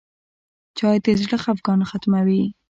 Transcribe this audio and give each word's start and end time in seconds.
چای 0.77 0.97
د 1.03 1.07
زړه 1.21 1.37
خفګان 1.43 1.79
ختموي. 1.89 2.43